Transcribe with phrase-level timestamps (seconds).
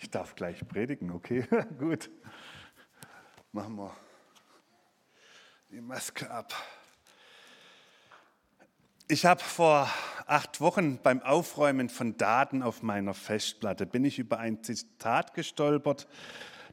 [0.00, 1.46] Ich darf gleich predigen, okay?
[1.78, 2.10] Gut.
[3.52, 3.96] Machen wir
[5.70, 6.54] die Maske ab.
[9.08, 9.90] Ich habe vor
[10.26, 16.06] acht Wochen beim Aufräumen von Daten auf meiner Festplatte bin ich über ein Zitat gestolpert,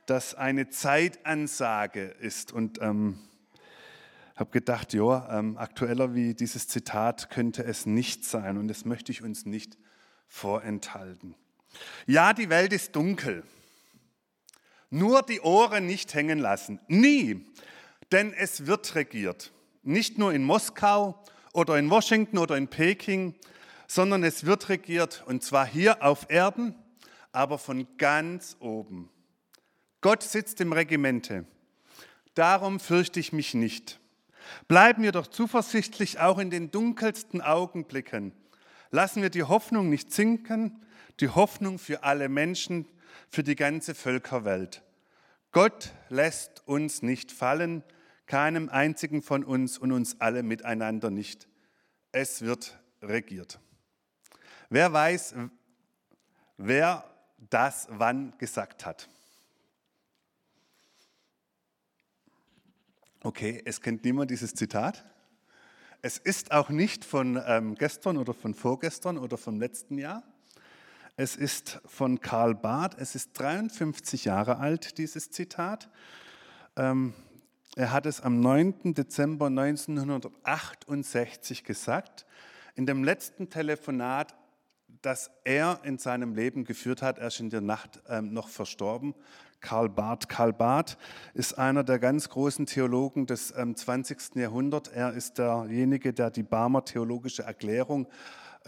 [0.05, 3.20] das eine Zeitansage ist und ähm,
[4.36, 9.12] habe gedacht, ja, ähm, aktueller wie dieses Zitat könnte es nicht sein und das möchte
[9.12, 9.78] ich uns nicht
[10.28, 11.36] vorenthalten.
[12.05, 13.44] Ja, die Welt ist dunkel.
[14.90, 16.80] Nur die Ohren nicht hängen lassen.
[16.88, 17.45] Nie.
[18.12, 19.52] Denn es wird regiert.
[19.84, 21.23] Nicht nur in Moskau
[21.54, 23.35] oder in Washington oder in Peking,
[23.88, 26.76] sondern es wird regiert und zwar hier auf Erden,
[27.32, 29.10] aber von ganz oben.
[30.02, 31.46] Gott sitzt im Regimente.
[32.34, 33.99] Darum fürchte ich mich nicht.
[34.68, 38.34] Bleiben wir doch zuversichtlich auch in den dunkelsten Augenblicken.
[38.91, 40.84] Lassen wir die Hoffnung nicht sinken,
[41.20, 42.88] die Hoffnung für alle Menschen,
[43.30, 44.84] für die ganze Völkerwelt.
[45.52, 47.84] Gott lässt uns nicht fallen,
[48.26, 51.48] keinem einzigen von uns und uns alle miteinander nicht.
[52.12, 53.60] Es wird regiert.
[54.70, 55.35] Wer weiß,
[56.57, 57.04] wer
[57.38, 59.07] das wann gesagt hat?
[63.22, 65.06] Okay, es kennt niemand dieses Zitat.
[66.02, 70.24] Es ist auch nicht von ähm, gestern oder von vorgestern oder vom letzten Jahr.
[71.18, 75.90] Es ist von Karl Barth, es ist 53 Jahre alt, dieses Zitat.
[76.75, 77.13] Ähm,
[77.78, 78.94] er hat es am 9.
[78.94, 82.25] Dezember 1968 gesagt,
[82.75, 84.35] in dem letzten Telefonat,
[85.02, 87.18] das er in seinem Leben geführt hat.
[87.18, 89.16] Er ist in der Nacht ähm, noch verstorben.
[89.62, 90.28] Karl Barth.
[90.28, 90.97] Karl Barth
[91.34, 94.35] ist einer der ganz großen Theologen des 20.
[94.35, 94.90] Jahrhunderts.
[94.90, 98.09] Er ist derjenige, der die Barmer theologische Erklärung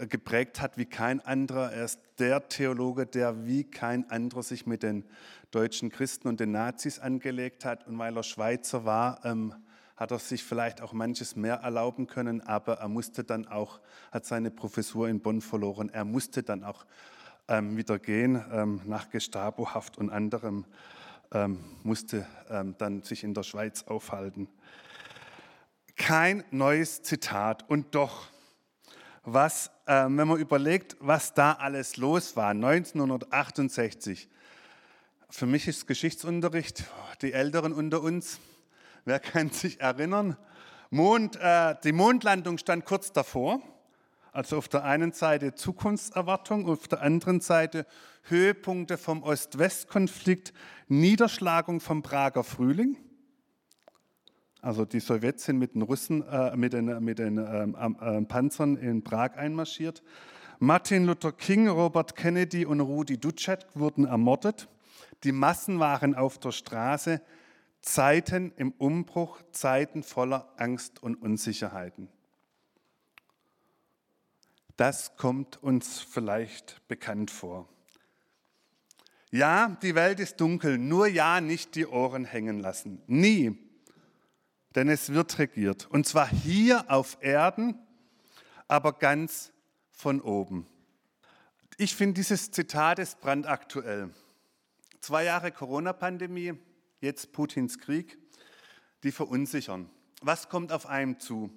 [0.06, 1.72] geprägt hat wie kein anderer.
[1.72, 5.04] Er ist der Theologe, der wie kein anderer sich mit den
[5.50, 7.86] deutschen Christen und den Nazis angelegt hat.
[7.86, 9.54] Und weil er Schweizer war, ähm,
[9.96, 13.80] hat er sich vielleicht auch manches mehr erlauben können, aber er musste dann auch,
[14.12, 15.88] hat seine Professur in Bonn verloren.
[15.88, 16.86] Er musste dann auch
[17.48, 20.66] ähm, wieder gehen ähm, nach Gestapohaft und anderem,
[21.32, 24.48] ähm, musste ähm, dann sich in der Schweiz aufhalten.
[25.96, 28.28] Kein neues Zitat und doch
[29.32, 34.28] was, äh, wenn man überlegt, was da alles los war, 1968.
[35.30, 36.84] Für mich ist Geschichtsunterricht,
[37.22, 38.38] die Älteren unter uns,
[39.04, 40.36] wer kann sich erinnern?
[40.90, 43.60] Mond, äh, die Mondlandung stand kurz davor.
[44.32, 47.86] Also auf der einen Seite Zukunftserwartung, auf der anderen Seite
[48.24, 50.52] Höhepunkte vom Ost-West-Konflikt,
[50.88, 52.96] Niederschlagung vom Prager Frühling.
[54.60, 58.76] Also die Sowjets sind mit den Russen, äh, mit den, mit den ähm, äh, Panzern
[58.76, 60.02] in Prag einmarschiert.
[60.58, 64.68] Martin Luther King, Robert Kennedy und Rudi Dutschek wurden ermordet.
[65.22, 67.20] Die Massen waren auf der Straße.
[67.80, 72.08] Zeiten im Umbruch, Zeiten voller Angst und Unsicherheiten.
[74.76, 77.68] Das kommt uns vielleicht bekannt vor.
[79.30, 83.00] Ja, die Welt ist dunkel, nur ja nicht die Ohren hängen lassen.
[83.06, 83.67] Nie
[84.74, 85.86] denn es wird regiert.
[85.90, 87.78] Und zwar hier auf Erden,
[88.66, 89.52] aber ganz
[89.90, 90.66] von oben.
[91.76, 94.10] Ich finde dieses Zitat ist brandaktuell.
[95.00, 96.54] Zwei Jahre Corona-Pandemie,
[97.00, 98.18] jetzt Putins Krieg,
[99.04, 99.88] die verunsichern.
[100.20, 101.50] Was kommt auf einem zu?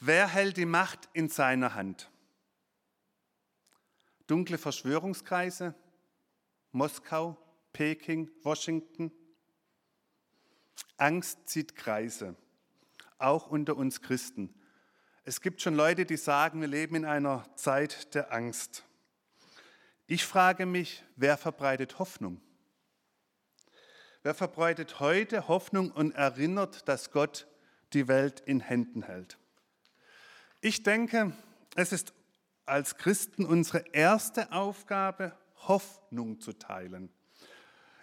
[0.00, 2.10] Wer hält die Macht in seiner Hand?
[4.26, 5.74] Dunkle Verschwörungskreise,
[6.72, 7.36] Moskau,
[7.72, 9.10] Peking, Washington,
[10.96, 12.36] Angst zieht Kreise,
[13.18, 14.54] auch unter uns Christen.
[15.24, 18.84] Es gibt schon Leute, die sagen, wir leben in einer Zeit der Angst.
[20.06, 22.40] Ich frage mich, wer verbreitet Hoffnung?
[24.22, 27.46] Wer verbreitet heute Hoffnung und erinnert, dass Gott
[27.92, 29.38] die Welt in Händen hält?
[30.60, 31.32] Ich denke,
[31.76, 32.12] es ist
[32.66, 37.12] als Christen unsere erste Aufgabe, Hoffnung zu teilen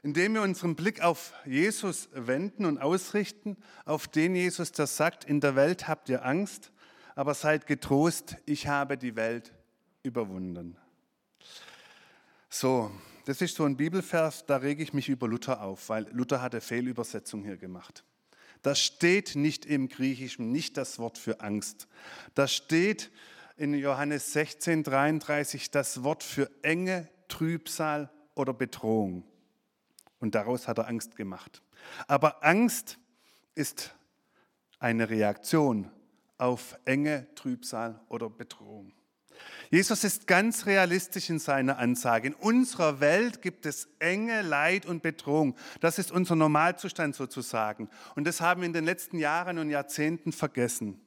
[0.06, 5.42] indem wir unseren Blick auf Jesus wenden und ausrichten, auf den Jesus, der sagt, in
[5.42, 6.72] der Welt habt ihr Angst,
[7.16, 9.52] aber seid getrost, ich habe die Welt
[10.04, 10.78] überwunden.
[12.50, 12.92] So,
[13.26, 16.54] das ist so ein Bibelvers, da rege ich mich über Luther auf, weil Luther hat
[16.54, 18.04] eine Fehlübersetzung hier gemacht.
[18.62, 21.88] Da steht nicht im Griechischen nicht das Wort für Angst.
[22.36, 23.12] Da steht
[23.58, 29.24] in Johannes 16, 33 das Wort für enge Trübsal oder Bedrohung.
[30.20, 31.62] Und daraus hat er Angst gemacht.
[32.08, 32.98] Aber Angst
[33.54, 33.94] ist
[34.80, 35.90] eine Reaktion
[36.38, 38.94] auf enge Trübsal oder Bedrohung.
[39.70, 42.28] Jesus ist ganz realistisch in seiner Ansage.
[42.28, 45.56] In unserer Welt gibt es Enge, Leid und Bedrohung.
[45.82, 47.90] Das ist unser Normalzustand sozusagen.
[48.16, 51.02] Und das haben wir in den letzten Jahren und Jahrzehnten vergessen.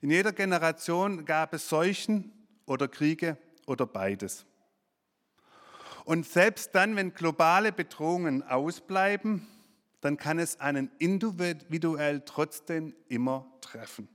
[0.00, 2.32] In jeder Generation gab es Seuchen
[2.66, 3.36] oder Kriege
[3.66, 4.46] oder beides.
[6.06, 9.44] Und selbst dann, wenn globale Bedrohungen ausbleiben,
[10.00, 14.08] dann kann es einen individuell trotzdem immer treffen.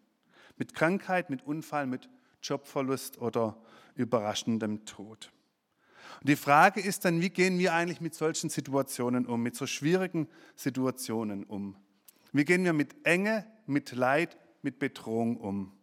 [0.56, 2.10] Mit Krankheit, mit Unfall, mit
[2.42, 3.58] Jobverlust oder
[3.96, 5.34] überraschendem Tod.
[6.22, 9.68] Und die Frage ist dann, wie gehen wir eigentlich mit solchen Situationen um, mit so
[9.68, 11.76] schwierigen Situationen um?
[12.32, 15.74] Wie gehen wir mit Enge, mit Leid, mit Bedrohung um?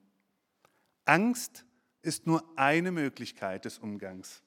[1.05, 1.67] Angst
[2.01, 4.43] ist nur eine Möglichkeit des Umgangs.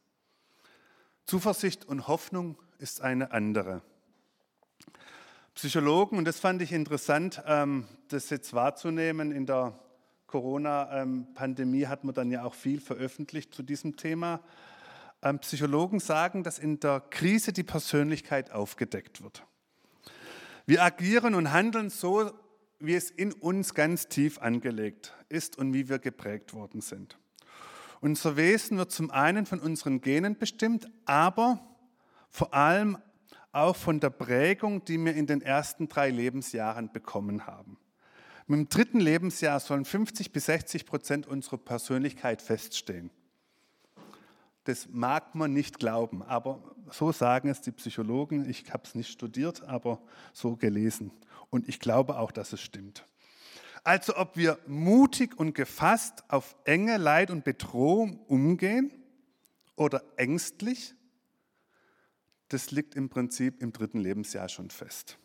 [1.26, 3.82] Zuversicht und Hoffnung ist eine andere.
[5.54, 9.78] Psychologen, und das fand ich interessant, ähm, das jetzt wahrzunehmen in der
[10.28, 14.40] Corona-Pandemie hat man dann ja auch viel veröffentlicht zu diesem Thema.
[15.22, 19.46] Ähm, Psychologen sagen, dass in der Krise die Persönlichkeit aufgedeckt wird.
[20.66, 22.32] Wir agieren und handeln so,
[22.80, 27.18] wie es in uns ganz tief angelegt ist und wie wir geprägt worden sind.
[28.02, 31.60] Unser Wesen wird zum einen von unseren Genen bestimmt, aber
[32.30, 32.98] vor allem
[33.52, 37.78] auch von der Prägung, die wir in den ersten drei Lebensjahren bekommen haben.
[38.48, 43.12] Mit dem dritten Lebensjahr sollen 50 bis 60 Prozent unserer Persönlichkeit feststehen.
[44.64, 48.50] Das mag man nicht glauben, aber so sagen es die Psychologen.
[48.50, 50.02] Ich habe es nicht studiert, aber
[50.34, 51.12] so gelesen.
[51.50, 53.06] Und ich glaube auch, dass es stimmt.
[53.84, 58.92] Also ob wir mutig und gefasst auf enge Leid und Bedrohung umgehen
[59.76, 60.94] oder ängstlich,
[62.50, 65.18] das liegt im Prinzip im dritten Lebensjahr schon fest.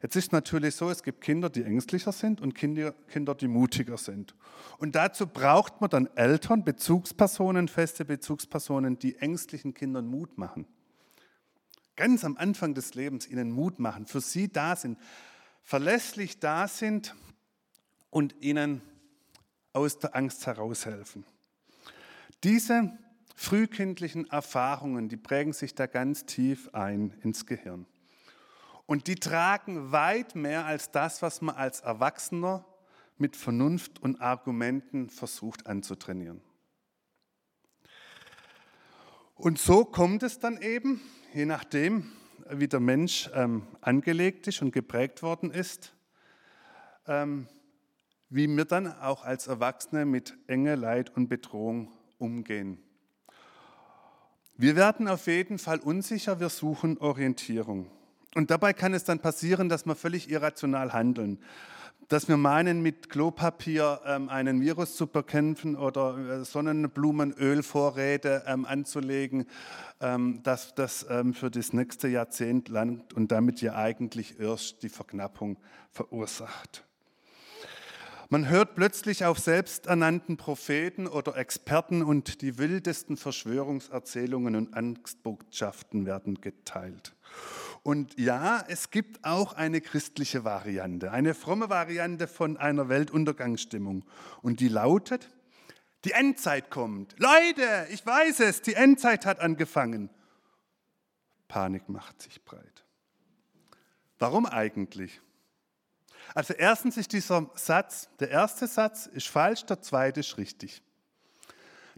[0.00, 3.96] Jetzt ist natürlich so, es gibt Kinder, die ängstlicher sind und Kinder, Kinder, die mutiger
[3.96, 4.34] sind.
[4.78, 10.66] Und dazu braucht man dann Eltern, Bezugspersonen, feste Bezugspersonen, die ängstlichen Kindern Mut machen.
[11.96, 14.98] Ganz am Anfang des Lebens ihnen Mut machen, für sie da sind,
[15.62, 17.14] verlässlich da sind
[18.12, 18.82] und ihnen
[19.72, 21.24] aus der Angst heraushelfen.
[22.44, 22.92] Diese
[23.34, 27.86] frühkindlichen Erfahrungen, die prägen sich da ganz tief ein ins Gehirn.
[28.84, 32.66] Und die tragen weit mehr als das, was man als Erwachsener
[33.16, 36.42] mit Vernunft und Argumenten versucht anzutrainieren.
[39.34, 41.00] Und so kommt es dann eben,
[41.32, 42.12] je nachdem,
[42.50, 45.94] wie der Mensch ähm, angelegt ist und geprägt worden ist,
[47.06, 47.48] ähm,
[48.32, 52.78] wie wir dann auch als Erwachsene mit Enge, Leid und Bedrohung umgehen.
[54.56, 57.90] Wir werden auf jeden Fall unsicher, wir suchen Orientierung.
[58.34, 61.40] Und dabei kann es dann passieren, dass wir völlig irrational handeln.
[62.08, 69.44] Dass wir meinen, mit Klopapier ähm, einen Virus zu bekämpfen oder äh, Sonnenblumenölvorräte ähm, anzulegen,
[70.00, 74.88] ähm, dass das ähm, für das nächste Jahrzehnt langt und damit ja eigentlich erst die
[74.88, 75.58] Verknappung
[75.90, 76.84] verursacht.
[78.32, 86.40] Man hört plötzlich auf selbsternannten Propheten oder Experten und die wildesten Verschwörungserzählungen und Angstbotschaften werden
[86.40, 87.14] geteilt.
[87.82, 94.06] Und ja, es gibt auch eine christliche Variante, eine fromme Variante von einer Weltuntergangsstimmung.
[94.40, 95.28] Und die lautet,
[96.06, 97.14] die Endzeit kommt.
[97.18, 100.08] Leute, ich weiß es, die Endzeit hat angefangen.
[101.48, 102.86] Panik macht sich breit.
[104.18, 105.20] Warum eigentlich?
[106.34, 110.82] Also erstens ist dieser Satz, der erste Satz ist falsch, der zweite ist richtig.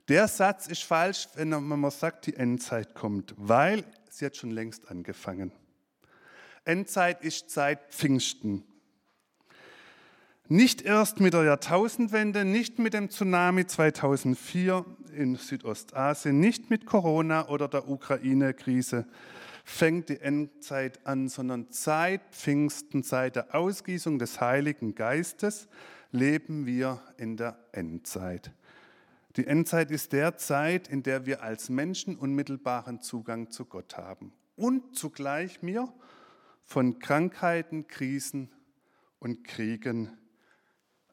[0.08, 4.90] Der Satz ist falsch, wenn man sagt, die Endzeit kommt, weil sie hat schon längst
[4.90, 5.52] angefangen.
[6.64, 8.64] Endzeit ist Zeit Pfingsten.
[10.48, 14.84] Nicht erst mit der Jahrtausendwende, nicht mit dem Tsunami 2004
[15.16, 19.06] in Südostasien, nicht mit Corona oder der Ukraine-Krise
[19.64, 25.68] fängt die Endzeit an, sondern seit Pfingsten, seit der Ausgießung des Heiligen Geistes
[26.12, 28.52] leben wir in der Endzeit.
[29.37, 34.33] Die Endzeit ist der Zeit, in der wir als Menschen unmittelbaren Zugang zu Gott haben
[34.54, 35.92] und zugleich mir
[36.62, 38.50] von Krankheiten, Krisen
[39.18, 40.16] und Kriegen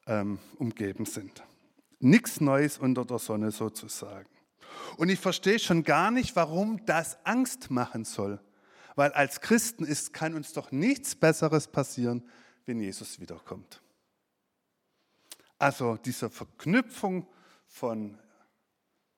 [0.06, 1.42] ähm, umgeben sind.
[1.98, 4.28] Nichts Neues unter der Sonne sozusagen.
[4.96, 8.40] Und ich verstehe schon gar nicht, warum das Angst machen soll.
[8.94, 12.22] Weil als Christen ist, kann uns doch nichts Besseres passieren,
[12.66, 13.80] wenn Jesus wiederkommt.
[15.58, 17.26] Also diese Verknüpfung
[17.66, 18.18] von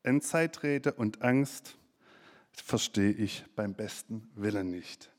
[0.02, 1.76] Endzeitrede und Angst
[2.52, 5.10] verstehe ich beim besten Willen nicht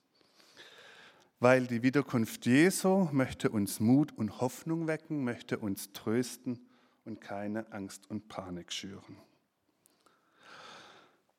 [1.39, 6.59] weil die Wiederkunft Jesu möchte uns Mut und Hoffnung wecken, möchte uns trösten
[7.03, 9.17] und keine Angst und Panik schüren.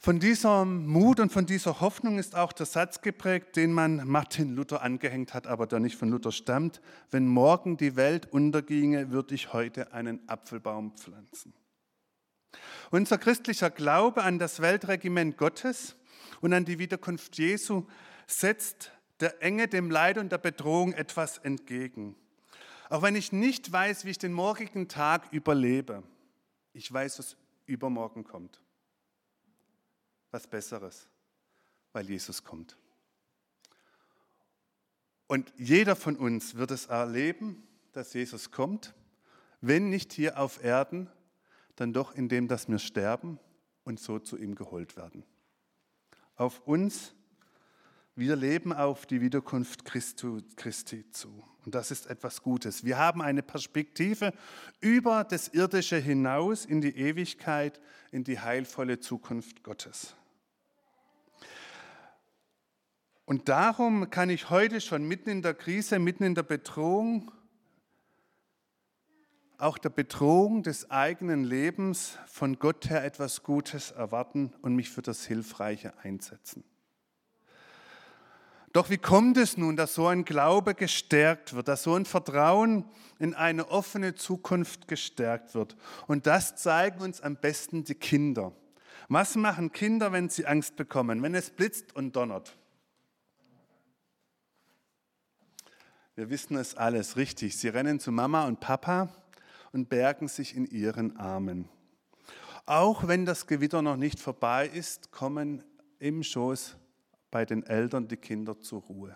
[0.07, 4.55] Von diesem Mut und von dieser Hoffnung ist auch der Satz geprägt, den man Martin
[4.55, 6.81] Luther angehängt hat, aber der nicht von Luther stammt.
[7.11, 11.55] Wenn morgen die Welt unterginge, würde ich heute einen Apfelbaum pflanzen.
[12.93, 15.97] Unser christlicher Glaube an das Weltregiment Gottes
[16.41, 17.89] und an die Wiederkunft Jesu
[18.29, 22.15] setzt der Enge, dem Leid und der Bedrohung etwas entgegen.
[22.91, 26.05] Auch wenn ich nicht weiß, wie ich den morgigen Tag überlebe,
[26.75, 27.37] ich weiß, was
[27.67, 28.61] übermorgen kommt
[30.37, 31.09] was Besseres,
[31.93, 32.77] weil Jesus kommt.
[35.29, 38.95] Und jeder von uns wird es erleben, dass Jesus kommt,
[39.63, 41.09] wenn nicht hier auf Erden,
[41.77, 43.41] dann doch indem, dass wir sterben
[43.85, 45.25] und so zu ihm geholt werden.
[46.37, 47.15] Auf uns,
[48.15, 51.43] wir leben auf die Wiederkunft Christu, Christi zu.
[51.65, 52.85] Und das ist etwas Gutes.
[52.85, 54.35] Wir haben eine Perspektive
[54.81, 57.81] über das Irdische hinaus in die Ewigkeit,
[58.13, 60.15] in die heilvolle Zukunft Gottes.
[63.27, 67.33] Und darum kann ich heute schon mitten in der Krise, mitten in der Bedrohung,
[69.59, 75.03] auch der Bedrohung des eigenen Lebens von Gott her etwas Gutes erwarten und mich für
[75.03, 76.63] das Hilfreiche einsetzen.
[78.73, 82.85] Doch wie kommt es nun, dass so ein Glaube gestärkt wird, dass so ein Vertrauen
[83.19, 85.77] in eine offene Zukunft gestärkt wird?
[86.07, 88.53] Und das zeigen uns am besten die Kinder.
[89.09, 92.57] Was machen Kinder, wenn sie Angst bekommen, wenn es blitzt und donnert?
[96.17, 97.59] Wir wissen es alles richtig.
[97.59, 99.11] Sie rennen zu Mama und Papa
[99.73, 101.69] und bergen sich in ihren Armen.
[102.65, 105.63] Auch wenn das Gewitter noch nicht vorbei ist, kommen
[105.99, 106.79] im Schoß
[107.31, 109.15] bei den Eltern die Kinder zur Ruhe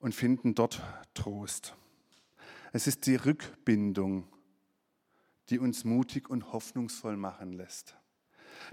[0.00, 0.82] und finden dort
[1.14, 1.76] Trost.
[2.72, 4.26] Es ist die Rückbindung,
[5.50, 7.96] die uns mutig und hoffnungsvoll machen lässt.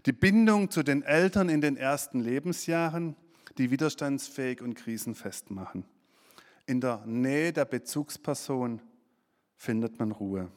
[0.07, 3.15] Die Bindung zu den Eltern in den ersten Lebensjahren,
[3.59, 5.86] die widerstandsfähig und krisenfest machen.
[6.67, 8.81] In der Nähe der Bezugsperson
[9.55, 10.51] findet man Ruhe.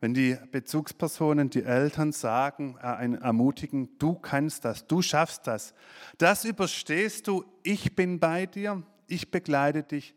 [0.00, 5.74] Wenn die Bezugspersonen, die Eltern sagen, äh, ermutigen, du kannst das, du schaffst das,
[6.18, 10.14] das überstehst du, ich bin bei dir, ich begleite dich,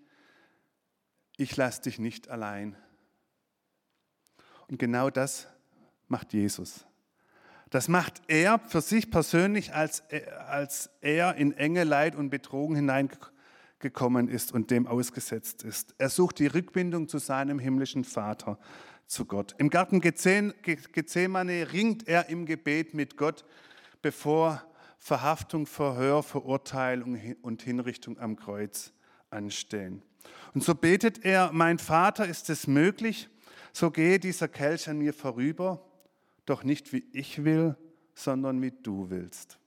[1.38, 2.76] ich lasse dich nicht allein.
[4.68, 5.48] Und genau das
[6.08, 6.86] macht Jesus.
[7.70, 10.04] Das macht er für sich persönlich, als,
[10.48, 13.39] als er in enge Leid und Betrogen hineingekommen
[13.80, 15.96] gekommen ist und dem ausgesetzt ist.
[15.98, 18.60] Er sucht die Rückbindung zu seinem himmlischen Vater,
[19.08, 19.56] zu Gott.
[19.58, 23.44] Im Garten Gethsemane ringt er im Gebet mit Gott,
[24.02, 24.62] bevor
[25.00, 28.92] Verhaftung, Verhör, Verurteilung und Hinrichtung am Kreuz
[29.30, 30.04] anstehen.
[30.54, 33.30] Und so betet er, mein Vater, ist es möglich,
[33.72, 35.86] so gehe dieser Kelch an mir vorüber,
[36.46, 37.78] doch nicht wie ich will,
[38.14, 39.58] sondern wie du willst.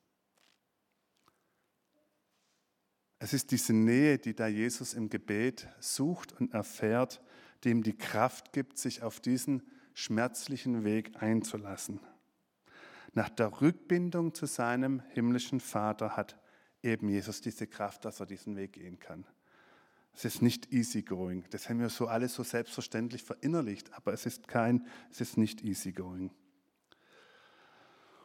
[3.22, 7.22] Es ist diese Nähe, die da Jesus im Gebet sucht und erfährt,
[7.62, 9.62] die ihm die Kraft gibt, sich auf diesen
[9.94, 12.00] schmerzlichen Weg einzulassen.
[13.12, 16.36] Nach der Rückbindung zu seinem himmlischen Vater hat
[16.82, 19.24] eben Jesus diese Kraft, dass er diesen Weg gehen kann.
[20.12, 21.44] Es ist nicht easygoing.
[21.50, 25.62] Das haben wir so alles so selbstverständlich verinnerlicht, aber es ist kein, es ist nicht
[25.62, 26.32] easygoing.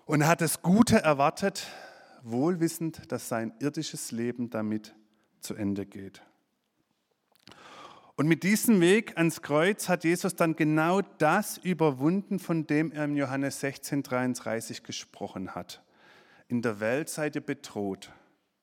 [0.05, 1.67] Und er hat das Gute erwartet,
[2.31, 4.95] wohlwissend, dass sein irdisches Leben damit
[5.39, 6.21] zu Ende geht.
[8.15, 13.05] Und mit diesem Weg ans Kreuz hat Jesus dann genau das überwunden, von dem er
[13.05, 15.83] in Johannes 16, 33 gesprochen hat.
[16.47, 18.11] In der Welt seid ihr bedroht,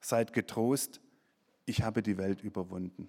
[0.00, 1.00] seid getrost,
[1.66, 3.08] ich habe die Welt überwunden.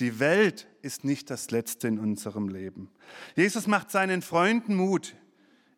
[0.00, 2.90] Die Welt ist nicht das Letzte in unserem Leben.
[3.34, 5.16] Jesus macht seinen Freunden Mut,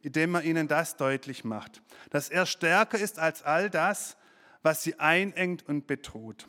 [0.08, 4.16] indem er ihnen das deutlich macht, dass er stärker ist als all das,
[4.62, 6.48] was sie einengt und bedroht.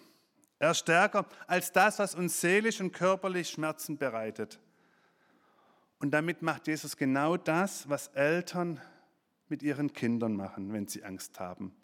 [0.60, 4.62] Er ist stärker als das, was uns seelisch und körperlich Schmerzen bereitet.
[6.00, 8.80] Und damit macht Jesus genau das, was Eltern
[9.50, 11.76] mit ihren Kindern machen, wenn sie Angst haben.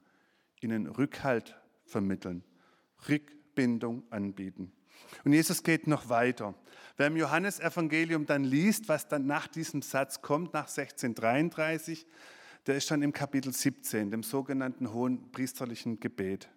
[0.61, 2.45] Ihnen Rückhalt vermitteln,
[3.09, 4.71] Rückbindung anbieten.
[5.23, 6.53] Und Jesus geht noch weiter.
[6.97, 12.05] Wer im Johannesevangelium dann liest, was dann nach diesem Satz kommt, nach 1633,
[12.67, 16.49] der ist dann im Kapitel 17, dem sogenannten hohen priesterlichen Gebet.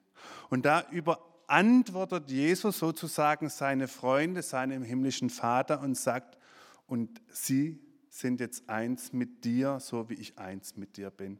[0.49, 6.39] Und da überantwortet Jesus sozusagen seine Freunde, seinem himmlischen Vater und sagt,
[6.87, 7.79] und sie
[8.09, 11.39] sind jetzt eins mit dir, so wie ich eins mit dir bin.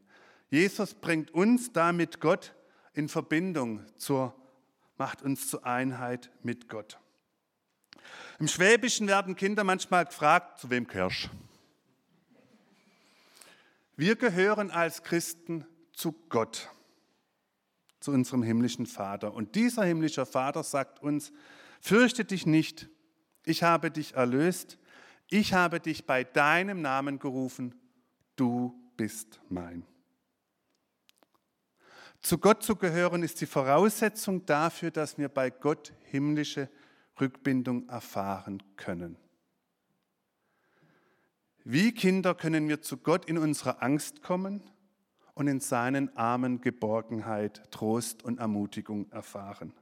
[0.49, 2.55] Jesus bringt uns damit Gott
[2.93, 4.35] in Verbindung zur,
[4.99, 6.99] macht uns zur Einheit mit Gott.
[8.37, 11.29] Im Schwäbischen werden Kinder manchmal gefragt, zu wem kehrst
[13.95, 16.69] Wir gehören als Christen zu Gott,
[17.99, 19.33] zu unserem himmlischen Vater.
[19.33, 21.31] Und dieser himmlische Vater sagt uns,
[21.81, 22.89] fürchte dich nicht,
[23.45, 24.77] ich habe dich erlöst,
[25.29, 27.73] ich habe dich bei deinem Namen gerufen,
[28.35, 29.85] du bist mein.
[32.21, 36.69] Zu Gott zu gehören ist die Voraussetzung dafür, dass wir bei Gott himmlische
[37.19, 39.17] Rückbindung erfahren können.
[41.63, 44.63] Wie Kinder können wir zu Gott in unserer Angst kommen
[45.33, 49.73] und in seinen Armen Geborgenheit, Trost und Ermutigung erfahren.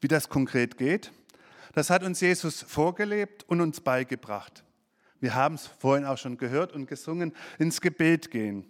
[0.00, 1.12] Wie das konkret geht,
[1.74, 4.64] das hat uns Jesus vorgelebt und uns beigebracht.
[5.20, 8.64] Wir haben es vorhin auch schon gehört und gesungen, ins Gebet gehen.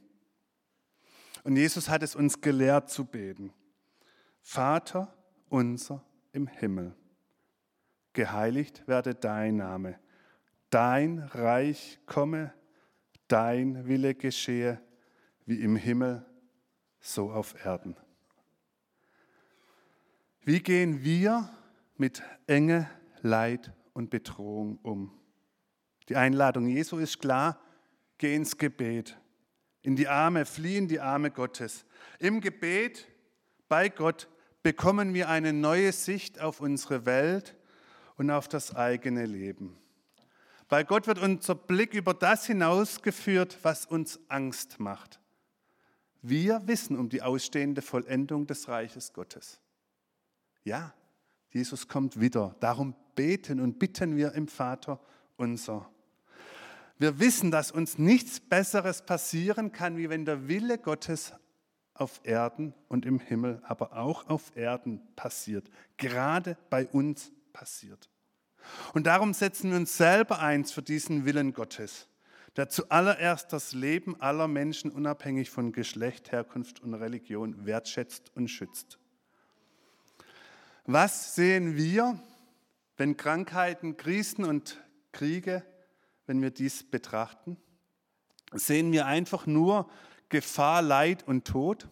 [1.49, 3.55] Und Jesus hat es uns gelehrt zu beten.
[4.43, 5.17] Vater
[5.49, 6.95] unser im Himmel,
[8.13, 9.99] geheiligt werde dein Name,
[10.69, 12.53] dein Reich komme,
[13.29, 14.79] dein Wille geschehe,
[15.47, 16.27] wie im Himmel,
[17.01, 17.97] so auf Erden.
[20.43, 21.49] Wie gehen wir
[21.97, 22.91] mit Enge,
[23.23, 25.19] Leid und Bedrohung um?
[26.11, 27.59] Die Einladung Jesu ist klar,
[28.19, 29.19] geh ins Gebet,
[29.83, 31.85] in die Arme, fliehen die Arme Gottes.
[32.19, 33.07] Im Gebet
[33.69, 34.29] bei Gott
[34.63, 37.55] bekommen wir eine neue Sicht auf unsere Welt
[38.17, 39.79] und auf das eigene Leben.
[40.69, 45.21] Bei Gott wird unser Blick über das hinausgeführt, was uns Angst macht.
[46.21, 49.61] Wir wissen um die ausstehende Vollendung des Reiches Gottes.
[50.65, 50.93] Ja,
[51.51, 52.55] Jesus kommt wieder.
[52.61, 55.01] Darum beten und bitten wir im Vater
[55.37, 55.89] unser.
[56.99, 61.33] Wir wissen, dass uns nichts Besseres passieren kann, wie wenn der Wille Gottes
[61.95, 68.09] auf Erden und im Himmel, aber auch auf Erden passiert, gerade bei uns passiert.
[68.95, 72.09] Und darum setzen wir uns selber eins für diesen Willen Gottes,
[72.57, 78.99] der zuallererst das Leben aller Menschen unabhängig von Geschlecht, Herkunft und Religion wertschätzt und schützt.
[80.85, 82.19] Was sehen wir,
[82.97, 85.63] wenn Krankheiten, Krisen und Kriege
[86.29, 87.57] wenn wir dies betrachten?
[88.53, 89.91] Sehen wir einfach nur
[90.29, 91.89] Gefahr, Leid und Tod?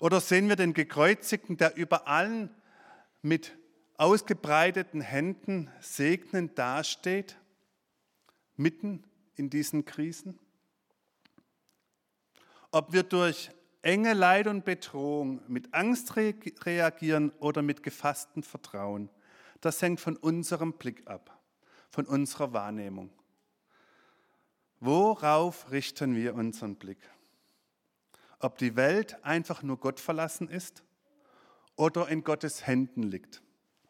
[0.00, 2.50] Oder sehen wir den Gekreuzigten, der über allen
[3.22, 3.56] mit
[3.96, 7.36] ausgebreiteten Händen segnend dasteht,
[8.56, 9.04] mitten
[9.36, 10.38] in diesen Krisen?
[12.72, 13.50] Ob wir durch
[13.82, 19.10] enge Leid und Bedrohung mit Angst reagieren oder mit gefasstem Vertrauen,
[19.60, 21.37] das hängt von unserem Blick ab
[21.90, 23.10] von unserer Wahrnehmung.
[24.80, 26.98] Worauf richten wir unseren Blick?
[28.38, 30.84] Ob die Welt einfach nur Gott verlassen ist
[31.76, 33.42] oder in Gottes Händen liegt,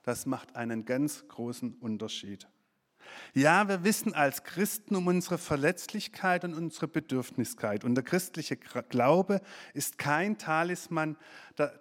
[0.02, 2.48] das macht einen ganz großen Unterschied.
[3.34, 7.84] Ja, wir wissen als Christen um unsere Verletzlichkeit und unsere Bedürfniskeit.
[7.84, 9.40] Und der christliche Glaube
[9.74, 11.16] ist kein Talisman,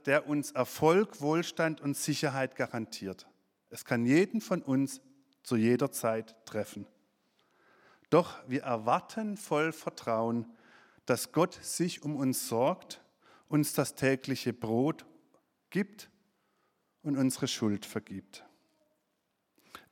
[0.06, 3.28] der uns Erfolg, Wohlstand und Sicherheit garantiert.
[3.70, 5.02] Es kann jeden von uns
[5.48, 6.86] zu jeder Zeit treffen.
[8.10, 10.46] Doch wir erwarten voll Vertrauen,
[11.06, 13.02] dass Gott sich um uns sorgt,
[13.48, 15.06] uns das tägliche Brot
[15.70, 16.10] gibt
[17.02, 18.44] und unsere Schuld vergibt.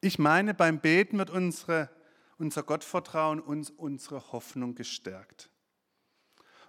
[0.01, 1.89] Ich meine, beim Beten wird unsere,
[2.37, 5.49] unser Gottvertrauen uns unsere Hoffnung gestärkt.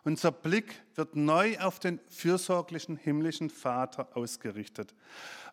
[0.05, 4.94] Unser Blick wird neu auf den fürsorglichen himmlischen Vater ausgerichtet.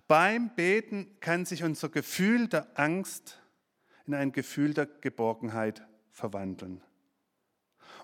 [0.08, 3.42] Beim Beten kann sich unser Gefühl der Angst
[4.06, 6.82] in ein Gefühl der Geborgenheit verwandeln.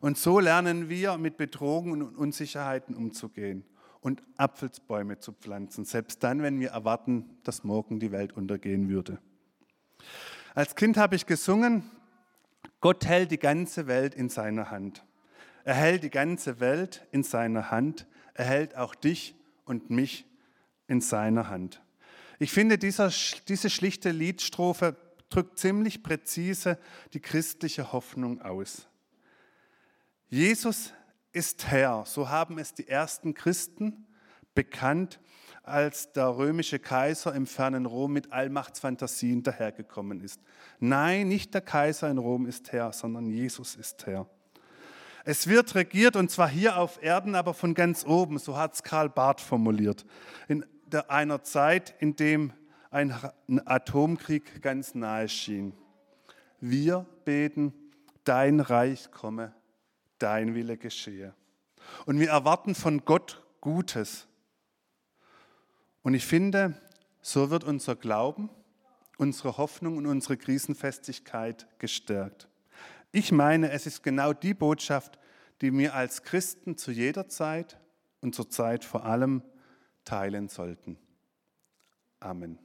[0.02, 3.66] Und so lernen wir mit Bedrohungen und Unsicherheiten umzugehen
[4.00, 9.20] und Apfelsbäume zu pflanzen, selbst dann, wenn wir erwarten, dass morgen die Welt untergehen würde.
[10.56, 11.84] Als Kind habe ich gesungen,
[12.80, 15.06] Gott hält die ganze Welt in seiner Hand.
[15.66, 18.08] Er hält die ganze Welt in seiner Hand.
[18.34, 19.36] Er hält auch dich
[19.66, 20.26] und mich
[20.88, 21.82] in seiner Hand.
[22.40, 23.12] Ich finde, dieser,
[23.50, 24.96] diese schlichte Liedstrophe
[25.30, 26.80] drückt ziemlich präzise
[27.14, 28.88] die christliche Hoffnung aus.
[30.30, 30.94] Jesus
[31.34, 34.08] ist Herr, so haben es die ersten Christen
[34.56, 35.20] bekannt,
[35.64, 40.42] als der römische Kaiser im fernen Rom mit Allmachtsfantasien dahergekommen ist.
[40.80, 44.28] Nein, nicht der Kaiser in Rom ist Herr, sondern Jesus ist Herr.
[45.26, 48.84] Es wird regiert und zwar hier auf Erden, aber von ganz oben, so hat es
[48.84, 50.06] Karl Barth formuliert.
[50.48, 52.54] In einer Zeit, in dem
[52.92, 53.14] ein
[53.66, 55.74] Atomkrieg ganz nahe schien.
[56.60, 57.74] Wir beten,
[58.24, 59.54] dein Reich komme,
[60.18, 61.34] dein Wille geschehe.
[62.06, 64.28] Und wir erwarten von Gott Gutes.
[66.02, 66.80] Und ich finde,
[67.22, 68.50] so wird unser Glauben,
[69.18, 72.48] unsere Hoffnung und unsere Krisenfestigkeit gestärkt.
[73.12, 75.20] Ich meine, es ist genau die Botschaft,
[75.62, 77.80] die wir als Christen zu jeder Zeit
[78.22, 79.44] und zur Zeit vor allem
[80.10, 80.98] teilen sollten.
[82.20, 82.58] Amen.